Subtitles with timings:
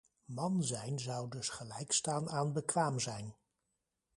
[0.25, 3.35] Man zijn zou dus gelijk staan aan bekwaam zijn.